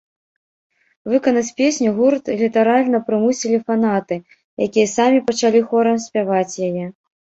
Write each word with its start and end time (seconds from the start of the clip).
Выканаць 1.11 1.49
песню 1.59 1.89
гурт 1.97 2.31
літаральна 2.41 3.01
прымусілі 3.09 3.57
фанаты, 3.67 4.15
якія 4.67 4.87
самі 4.97 5.19
пачалі 5.29 5.59
хорам 5.71 5.97
спяваць 6.07 6.53
яе. 6.71 6.85